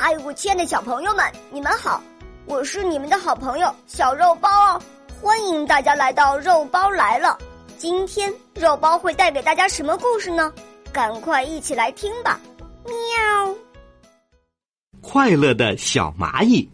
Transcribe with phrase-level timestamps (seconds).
[0.00, 2.00] 嗨，我亲爱的小朋友们，你们好！
[2.46, 4.80] 我是你们的好朋友小肉包哦，
[5.20, 7.36] 欢迎大家来到肉包来了。
[7.76, 10.52] 今天肉包会带给大家什么故事呢？
[10.92, 12.38] 赶快一起来听吧！
[12.84, 13.52] 喵。
[15.00, 16.70] 快乐的小蚂蚁，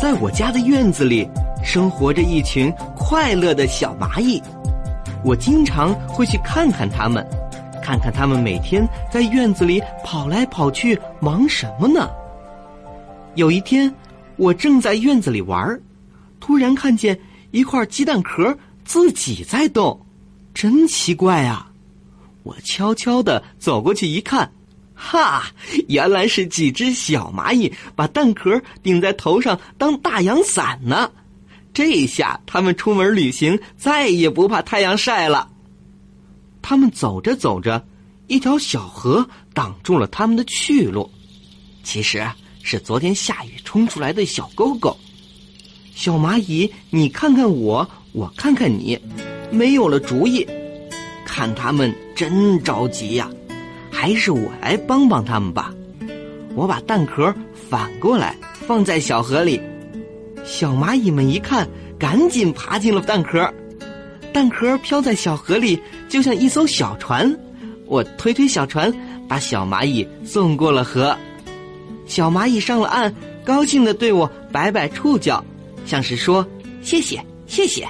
[0.00, 1.28] 在我家的院子里
[1.64, 4.40] 生活着一群快乐的小蚂蚁，
[5.24, 7.28] 我经常会去看看它们。
[7.88, 12.10] 看看他们每天在院子里跑来跑去，忙什么呢？
[13.34, 13.90] 有一天，
[14.36, 15.80] 我正在院子里玩，
[16.38, 17.18] 突然看见
[17.50, 18.54] 一块鸡蛋壳
[18.84, 19.98] 自己在动，
[20.52, 21.72] 真奇怪啊！
[22.42, 24.52] 我悄悄的走过去一看，
[24.92, 25.44] 哈，
[25.88, 31.10] 原来是几只小蚂蚁把蛋壳顶在头上当大阳伞呢。
[31.72, 35.48] 这下他们出门旅行再也不怕太阳晒了。
[36.68, 37.82] 他们走着走着，
[38.26, 41.10] 一条小河挡住了他们的去路。
[41.82, 42.22] 其实
[42.62, 44.94] 是昨天下雨冲出来的小沟沟。
[45.94, 49.00] 小蚂蚁，你看看我，我看看你，
[49.50, 50.46] 没有了主意。
[51.24, 53.30] 看他们真着急呀，
[53.90, 55.72] 还是我来帮帮他们吧。
[56.54, 57.34] 我把蛋壳
[57.70, 59.58] 反过来放在小河里，
[60.44, 61.66] 小蚂蚁们一看，
[61.98, 63.50] 赶紧爬进了蛋壳。
[64.32, 67.34] 蛋壳飘在小河里，就像一艘小船。
[67.86, 68.92] 我推推小船，
[69.26, 71.16] 把小蚂蚁送过了河。
[72.06, 75.44] 小蚂蚁上了岸，高兴的对我摆摆触角，
[75.86, 76.46] 像是说
[76.82, 77.86] ：“谢谢，谢谢。”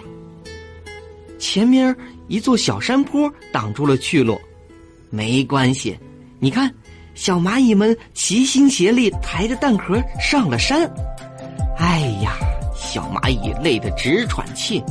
[1.38, 1.94] 前面
[2.26, 4.40] 一座小山坡挡住了去路，
[5.10, 5.96] 没关系。
[6.38, 6.72] 你看，
[7.14, 10.88] 小蚂蚁们齐心协力抬着蛋壳上了山。
[11.78, 12.36] 哎呀，
[12.76, 14.82] 小蚂蚁累得直喘气。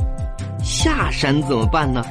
[0.68, 2.04] 下山怎么办呢？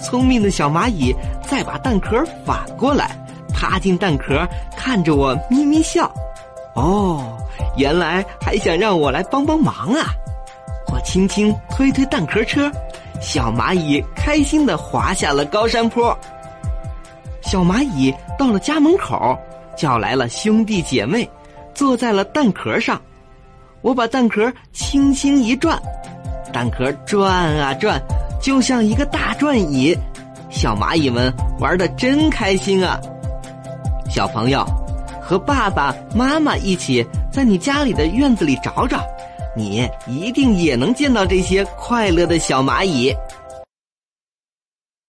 [0.00, 1.14] 聪明的小蚂蚁
[1.48, 3.16] 再把蛋壳反过来，
[3.54, 4.44] 趴进蛋壳，
[4.76, 6.12] 看着我咪咪笑。
[6.74, 7.38] 哦，
[7.76, 10.10] 原来还想让我来帮帮忙啊！
[10.92, 12.68] 我轻轻推推蛋壳车，
[13.20, 16.18] 小蚂蚁开心的滑下了高山坡。
[17.42, 19.38] 小蚂蚁到了家门口，
[19.76, 21.30] 叫来了兄弟姐妹，
[21.72, 23.00] 坐在了蛋壳上。
[23.82, 25.80] 我把蛋壳轻轻一转。
[26.52, 28.00] 蛋壳转啊转，
[28.40, 29.96] 就像一个大转椅，
[30.50, 33.00] 小蚂蚁们玩的真开心啊！
[34.10, 34.64] 小朋友，
[35.20, 39.00] 和爸爸妈妈一起在你家里的院子里找找，
[39.56, 43.14] 你一定也能见到这些快乐的小蚂蚁。